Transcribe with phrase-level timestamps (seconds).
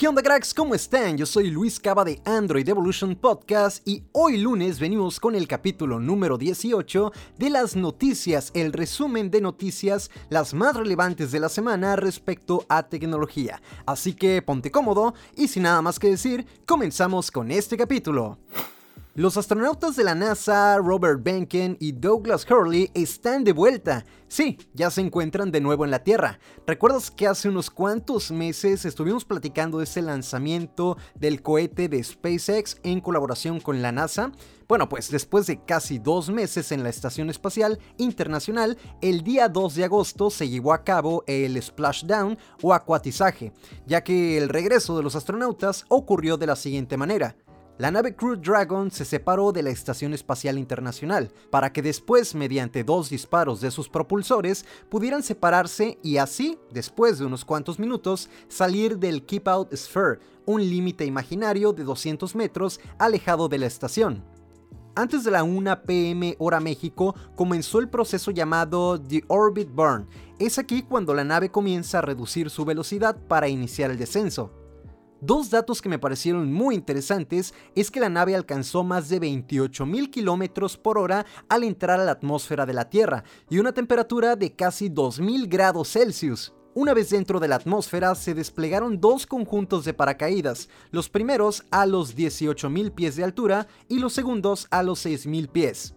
[0.00, 0.54] ¿Qué onda cracks?
[0.54, 1.18] ¿Cómo están?
[1.18, 6.00] Yo soy Luis Cava de Android Evolution Podcast y hoy lunes venimos con el capítulo
[6.00, 11.96] número 18 de las noticias, el resumen de noticias las más relevantes de la semana
[11.96, 13.60] respecto a tecnología.
[13.84, 18.38] Así que ponte cómodo y sin nada más que decir, comenzamos con este capítulo.
[19.16, 24.04] Los astronautas de la NASA, Robert Benken y Douglas Hurley, están de vuelta.
[24.28, 26.38] Sí, ya se encuentran de nuevo en la Tierra.
[26.64, 32.76] ¿Recuerdas que hace unos cuantos meses estuvimos platicando de ese lanzamiento del cohete de SpaceX
[32.84, 34.30] en colaboración con la NASA?
[34.68, 39.74] Bueno, pues después de casi dos meses en la Estación Espacial Internacional, el día 2
[39.74, 43.52] de agosto se llevó a cabo el splashdown o acuatizaje,
[43.88, 47.34] ya que el regreso de los astronautas ocurrió de la siguiente manera
[47.80, 52.84] la nave Crew Dragon se separó de la Estación Espacial Internacional, para que después, mediante
[52.84, 58.98] dos disparos de sus propulsores, pudieran separarse y así, después de unos cuantos minutos, salir
[58.98, 64.22] del Keep Out Sphere, un límite imaginario de 200 metros alejado de la estación.
[64.94, 70.06] Antes de la 1 pm hora México comenzó el proceso llamado The Orbit Burn.
[70.38, 74.59] Es aquí cuando la nave comienza a reducir su velocidad para iniciar el descenso.
[75.22, 80.08] Dos datos que me parecieron muy interesantes es que la nave alcanzó más de 28.000
[80.08, 84.56] kilómetros por hora al entrar a la atmósfera de la Tierra y una temperatura de
[84.56, 86.54] casi 2.000 grados Celsius.
[86.72, 91.84] Una vez dentro de la atmósfera se desplegaron dos conjuntos de paracaídas, los primeros a
[91.84, 95.96] los 18.000 pies de altura y los segundos a los 6.000 pies.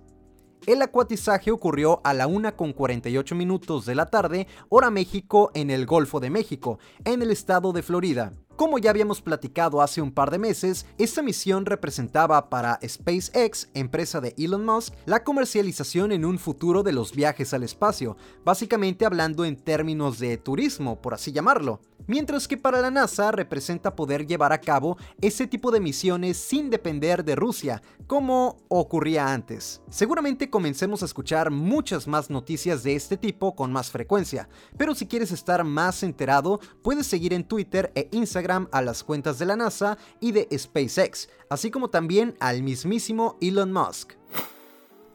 [0.66, 5.70] El acuatizaje ocurrió a la 1 con 48 minutos de la tarde, hora México, en
[5.70, 8.34] el Golfo de México, en el estado de Florida.
[8.56, 14.22] Como ya habíamos platicado hace un par de meses, esta misión representaba para SpaceX, empresa
[14.22, 19.44] de Elon Musk, la comercialización en un futuro de los viajes al espacio, básicamente hablando
[19.44, 21.82] en términos de turismo, por así llamarlo.
[22.06, 26.70] Mientras que para la NASA representa poder llevar a cabo ese tipo de misiones sin
[26.70, 29.82] depender de Rusia, como ocurría antes.
[29.90, 35.08] Seguramente comencemos a escuchar muchas más noticias de este tipo con más frecuencia, pero si
[35.08, 39.56] quieres estar más enterado, puedes seguir en Twitter e Instagram a las cuentas de la
[39.56, 44.14] NASA y de SpaceX, así como también al mismísimo Elon Musk.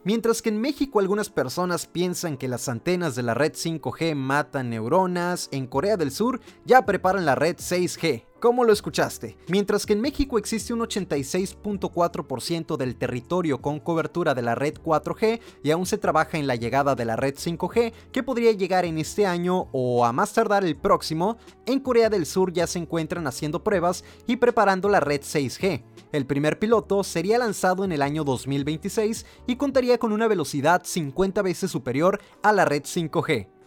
[0.05, 4.71] Mientras que en México algunas personas piensan que las antenas de la red 5G matan
[4.71, 9.37] neuronas, en Corea del Sur ya preparan la red 6G, ¿Cómo lo escuchaste?
[9.49, 15.41] Mientras que en México existe un 86.4% del territorio con cobertura de la red 4G
[15.65, 18.99] y aún se trabaja en la llegada de la red 5G que podría llegar en
[18.99, 23.27] este año o a más tardar el próximo, en Corea del Sur ya se encuentran
[23.27, 25.83] haciendo pruebas y preparando la red 6G.
[26.13, 31.43] El primer piloto sería lanzado en el año 2026 y contaría con una velocidad 50
[31.43, 33.58] veces superior a la red 5G.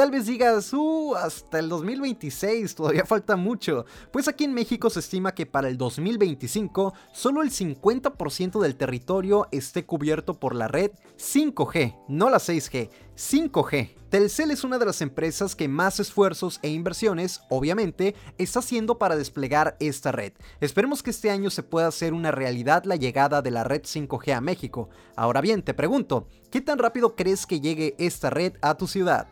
[0.00, 3.84] Tal vez digas, uh, hasta el 2026 todavía falta mucho.
[4.10, 9.46] Pues aquí en México se estima que para el 2025 solo el 50% del territorio
[9.50, 13.90] esté cubierto por la red 5G, no la 6G, 5G.
[14.08, 19.16] Telcel es una de las empresas que más esfuerzos e inversiones, obviamente, está haciendo para
[19.16, 20.32] desplegar esta red.
[20.62, 24.32] Esperemos que este año se pueda hacer una realidad la llegada de la red 5G
[24.32, 24.88] a México.
[25.14, 29.28] Ahora bien, te pregunto, ¿qué tan rápido crees que llegue esta red a tu ciudad?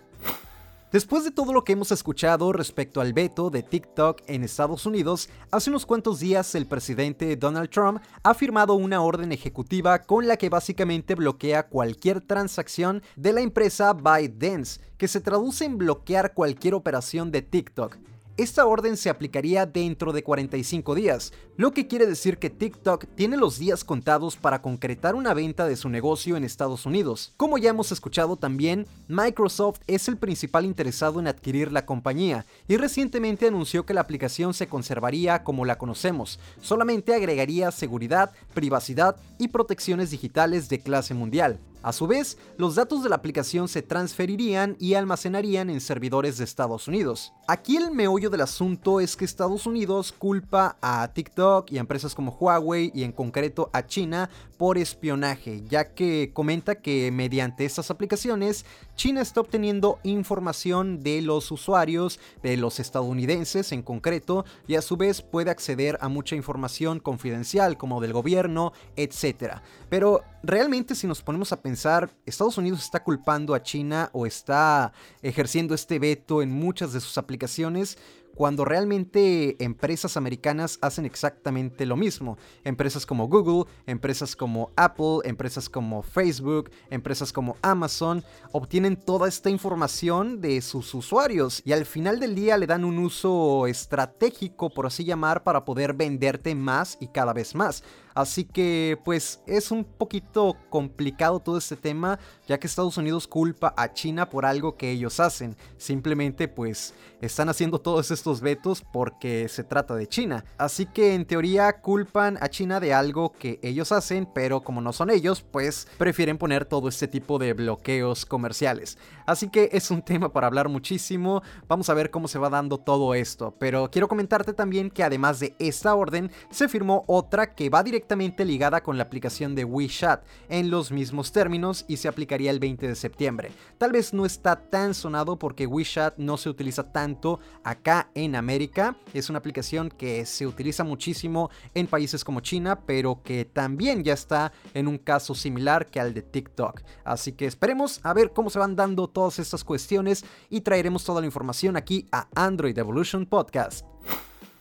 [0.90, 5.28] Después de todo lo que hemos escuchado respecto al veto de TikTok en Estados Unidos,
[5.50, 10.38] hace unos cuantos días el presidente Donald Trump ha firmado una orden ejecutiva con la
[10.38, 16.72] que básicamente bloquea cualquier transacción de la empresa ByteDance, que se traduce en bloquear cualquier
[16.72, 17.98] operación de TikTok.
[18.38, 23.36] Esta orden se aplicaría dentro de 45 días, lo que quiere decir que TikTok tiene
[23.36, 27.34] los días contados para concretar una venta de su negocio en Estados Unidos.
[27.36, 32.76] Como ya hemos escuchado también, Microsoft es el principal interesado en adquirir la compañía y
[32.76, 39.48] recientemente anunció que la aplicación se conservaría como la conocemos, solamente agregaría seguridad, privacidad y
[39.48, 41.58] protecciones digitales de clase mundial.
[41.82, 46.44] A su vez, los datos de la aplicación se transferirían y almacenarían en servidores de
[46.44, 47.32] Estados Unidos.
[47.46, 52.14] Aquí el meollo del asunto es que Estados Unidos culpa a TikTok y a empresas
[52.14, 57.90] como Huawei y en concreto a China por espionaje, ya que comenta que mediante estas
[57.92, 58.66] aplicaciones
[58.98, 64.96] China está obteniendo información de los usuarios, de los estadounidenses en concreto, y a su
[64.96, 69.60] vez puede acceder a mucha información confidencial como del gobierno, etc.
[69.88, 74.92] Pero realmente si nos ponemos a pensar, Estados Unidos está culpando a China o está
[75.22, 77.98] ejerciendo este veto en muchas de sus aplicaciones,
[78.38, 82.38] cuando realmente empresas americanas hacen exactamente lo mismo.
[82.62, 89.50] Empresas como Google, empresas como Apple, empresas como Facebook, empresas como Amazon obtienen toda esta
[89.50, 94.86] información de sus usuarios y al final del día le dan un uso estratégico, por
[94.86, 97.82] así llamar, para poder venderte más y cada vez más.
[98.14, 103.74] Así que pues es un poquito complicado todo este tema, ya que Estados Unidos culpa
[103.76, 105.56] a China por algo que ellos hacen.
[105.76, 110.44] Simplemente pues están haciendo todos estos vetos porque se trata de China.
[110.56, 114.92] Así que en teoría culpan a China de algo que ellos hacen, pero como no
[114.92, 118.98] son ellos, pues prefieren poner todo este tipo de bloqueos comerciales.
[119.26, 121.42] Así que es un tema para hablar muchísimo.
[121.66, 123.54] Vamos a ver cómo se va dando todo esto.
[123.58, 127.97] Pero quiero comentarte también que además de esta orden, se firmó otra que va directamente
[128.44, 132.88] ligada con la aplicación de WeChat en los mismos términos y se aplicaría el 20
[132.88, 133.50] de septiembre.
[133.78, 138.96] Tal vez no está tan sonado porque WeChat no se utiliza tanto acá en América.
[139.14, 144.14] Es una aplicación que se utiliza muchísimo en países como China, pero que también ya
[144.14, 146.82] está en un caso similar que al de TikTok.
[147.04, 151.20] Así que esperemos a ver cómo se van dando todas estas cuestiones y traeremos toda
[151.20, 153.84] la información aquí a Android Evolution Podcast.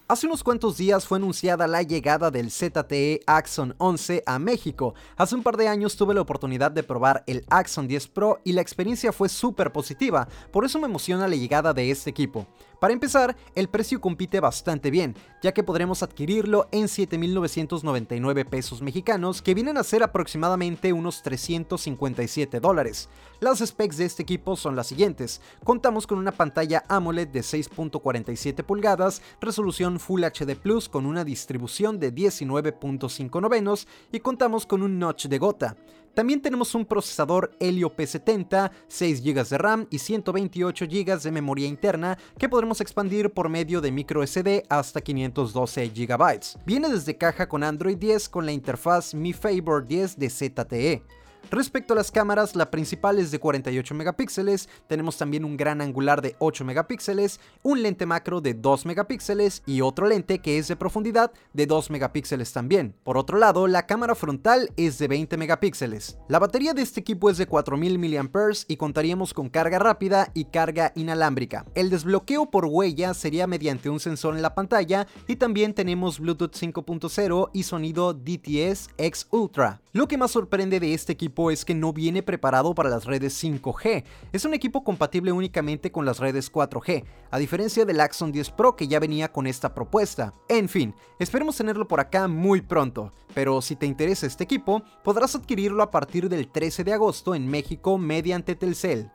[0.09, 4.93] Hace unos cuantos días fue anunciada la llegada del ZTE Axon 11 a México.
[5.17, 8.53] Hace un par de años tuve la oportunidad de probar el Axon 10 Pro y
[8.53, 12.47] la experiencia fue súper positiva, por eso me emociona la llegada de este equipo.
[12.79, 19.41] Para empezar, el precio compite bastante bien, ya que podremos adquirirlo en 7.999 pesos mexicanos,
[19.41, 23.09] que vienen a ser aproximadamente unos 357 dólares.
[23.39, 25.41] Las specs de este equipo son las siguientes.
[25.63, 31.99] Contamos con una pantalla AMOLED de 6.47 pulgadas, resolución Full HD Plus con una distribución
[31.99, 35.77] de 19.5 novenos y contamos con un notch de gota.
[36.17, 41.67] También tenemos un procesador Helio P70, 6 GB de RAM y 128 GB de memoria
[41.67, 46.39] interna que podremos expandir por medio de microSD hasta 512 GB.
[46.65, 51.03] Viene desde caja con Android 10 con la interfaz Mi Favor 10 de ZTE.
[51.49, 56.21] Respecto a las cámaras, la principal es de 48 megapíxeles, tenemos también un gran angular
[56.21, 60.75] de 8 megapíxeles, un lente macro de 2 megapíxeles y otro lente que es de
[60.75, 62.95] profundidad de 2 megapíxeles también.
[63.05, 66.17] Por otro lado, la cámara frontal es de 20 megapíxeles.
[66.27, 68.29] La batería de este equipo es de 4000 mAh
[68.67, 71.65] y contaríamos con carga rápida y carga inalámbrica.
[71.75, 76.55] El desbloqueo por huella sería mediante un sensor en la pantalla y también tenemos Bluetooth
[76.55, 79.81] 5.0 y sonido DTS X Ultra.
[79.97, 83.43] Lo que más sorprende de este equipo es que no viene preparado para las redes
[83.43, 84.03] 5G.
[84.31, 88.75] Es un equipo compatible únicamente con las redes 4G, a diferencia del Axon 10 Pro
[88.75, 90.35] que ya venía con esta propuesta.
[90.49, 95.33] En fin, esperemos tenerlo por acá muy pronto, pero si te interesa este equipo, podrás
[95.33, 99.09] adquirirlo a partir del 13 de agosto en México mediante Telcel.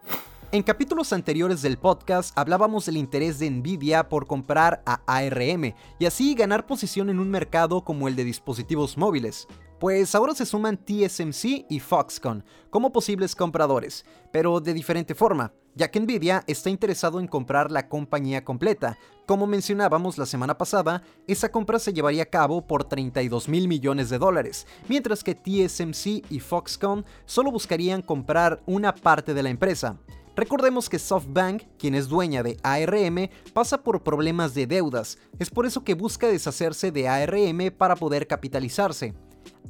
[0.51, 6.07] En capítulos anteriores del podcast hablábamos del interés de Nvidia por comprar a ARM y
[6.07, 9.47] así ganar posición en un mercado como el de dispositivos móviles.
[9.83, 15.91] Pues ahora se suman TSMC y Foxconn como posibles compradores, pero de diferente forma, ya
[15.91, 18.97] que Nvidia está interesado en comprar la compañía completa.
[19.27, 24.09] Como mencionábamos la semana pasada, esa compra se llevaría a cabo por 32 mil millones
[24.09, 29.99] de dólares, mientras que TSMC y Foxconn solo buscarían comprar una parte de la empresa.
[30.37, 35.67] Recordemos que SoftBank, quien es dueña de ARM, pasa por problemas de deudas, es por
[35.67, 39.13] eso que busca deshacerse de ARM para poder capitalizarse.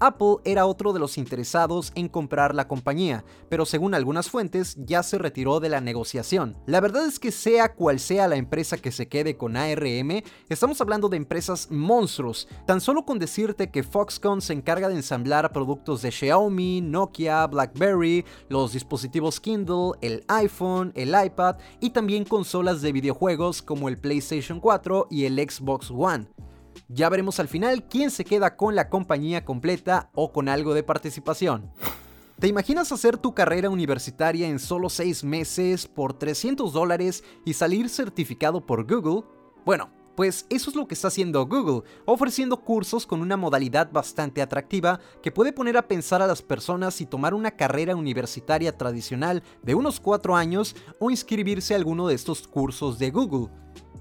[0.03, 5.05] Apple era otro de los interesados en comprar la compañía, pero según algunas fuentes ya
[5.05, 6.57] se retiró de la negociación.
[6.67, 10.81] La verdad es que sea cual sea la empresa que se quede con ARM, estamos
[10.81, 12.49] hablando de empresas monstruos.
[12.67, 18.25] Tan solo con decirte que Foxconn se encarga de ensamblar productos de Xiaomi, Nokia, BlackBerry,
[18.49, 24.59] los dispositivos Kindle, el iPhone, el iPad y también consolas de videojuegos como el PlayStation
[24.59, 26.27] 4 y el Xbox One.
[26.89, 30.83] Ya veremos al final quién se queda con la compañía completa o con algo de
[30.83, 31.71] participación.
[32.39, 37.89] ¿Te imaginas hacer tu carrera universitaria en solo 6 meses por 300 dólares y salir
[37.89, 39.23] certificado por Google?
[39.65, 44.43] Bueno, pues eso es lo que está haciendo Google, ofreciendo cursos con una modalidad bastante
[44.43, 49.43] atractiva que puede poner a pensar a las personas si tomar una carrera universitaria tradicional
[49.63, 53.49] de unos 4 años o inscribirse a alguno de estos cursos de Google.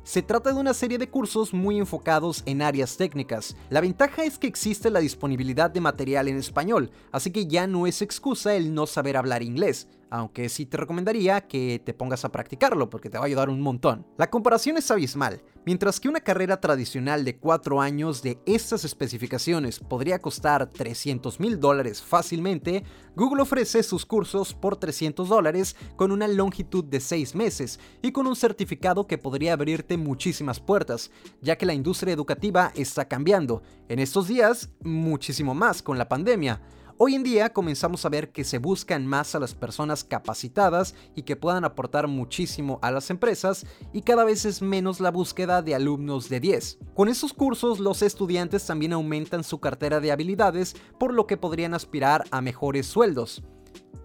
[0.04, 3.56] Se trata de una serie de cursos muy enfocados en áreas técnicas.
[3.70, 7.86] La ventaja es que existe la disponibilidad de material en español, así que ya no
[7.86, 9.88] es excusa el no saber hablar inglés.
[10.12, 13.62] Aunque sí te recomendaría que te pongas a practicarlo porque te va a ayudar un
[13.62, 14.06] montón.
[14.18, 15.42] La comparación es abismal.
[15.66, 21.60] Mientras que una carrera tradicional de 4 años de estas especificaciones podría costar 300 mil
[21.60, 22.84] dólares fácilmente,
[23.16, 28.28] Google ofrece sus cursos por 300 dólares con una longitud de 6 meses y con
[28.28, 31.10] un certificado que podría abrirte muchísimas puertas,
[31.42, 33.62] ya que la industria educativa está cambiando.
[33.88, 36.62] En estos días, muchísimo más con la pandemia.
[36.98, 41.24] Hoy en día comenzamos a ver que se buscan más a las personas capacitadas y
[41.24, 45.76] que puedan aportar muchísimo a las empresas y cada vez es menos la búsqueda de
[45.76, 46.80] alumnos de 10.
[46.94, 51.74] Con esos cursos los estudiantes también aumentan su cartera de habilidades por lo que podrían
[51.74, 53.44] aspirar a mejores sueldos.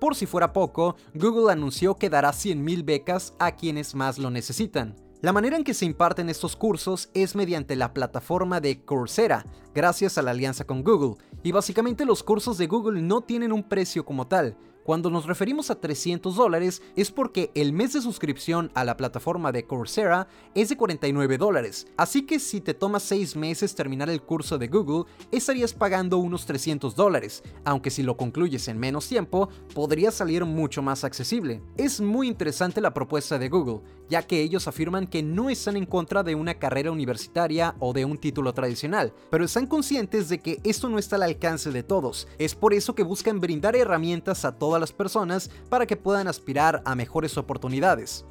[0.00, 5.05] Por si fuera poco, Google anunció que dará 100.000 becas a quienes más lo necesitan.
[5.26, 10.18] La manera en que se imparten estos cursos es mediante la plataforma de Coursera, gracias
[10.18, 14.04] a la alianza con Google, y básicamente los cursos de Google no tienen un precio
[14.04, 14.56] como tal,
[14.86, 19.50] cuando nos referimos a 300 dólares es porque el mes de suscripción a la plataforma
[19.50, 24.22] de Coursera es de 49 dólares, así que si te toma 6 meses terminar el
[24.22, 29.48] curso de Google, estarías pagando unos 300 dólares, aunque si lo concluyes en menos tiempo,
[29.74, 31.60] podría salir mucho más accesible.
[31.76, 35.86] Es muy interesante la propuesta de Google, ya que ellos afirman que no están en
[35.86, 40.60] contra de una carrera universitaria o de un título tradicional, pero están conscientes de que
[40.64, 42.28] esto no está al alcance de todos.
[42.38, 46.82] Es por eso que buscan brindar herramientas a todas las personas para que puedan aspirar
[46.84, 48.24] a mejores oportunidades.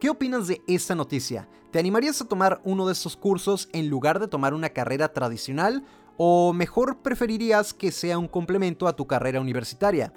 [0.00, 1.48] ¿Qué opinas de esta noticia?
[1.70, 5.84] ¿Te animarías a tomar uno de estos cursos en lugar de tomar una carrera tradicional?
[6.16, 10.12] ¿O mejor preferirías que sea un complemento a tu carrera universitaria?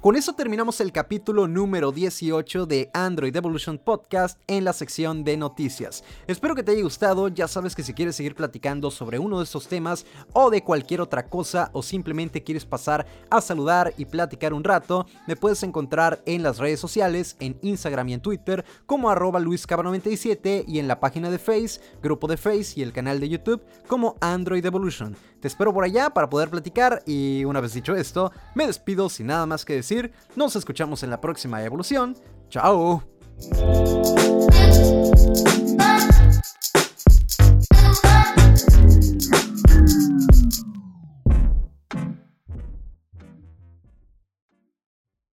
[0.00, 5.36] Con eso terminamos el capítulo número 18 de Android Evolution Podcast en la sección de
[5.36, 6.04] noticias.
[6.26, 9.44] Espero que te haya gustado, ya sabes que si quieres seguir platicando sobre uno de
[9.44, 14.54] estos temas o de cualquier otra cosa o simplemente quieres pasar a saludar y platicar
[14.54, 19.10] un rato, me puedes encontrar en las redes sociales, en Instagram y en Twitter como
[19.10, 23.28] arroba luiscaba97 y en la página de Face, grupo de Face y el canal de
[23.28, 25.14] YouTube como Android Evolution.
[25.40, 29.28] Te espero por allá para poder platicar y una vez dicho esto, me despido sin
[29.28, 32.16] nada más que decir, nos escuchamos en la próxima evolución.
[32.48, 33.02] ¡Chao!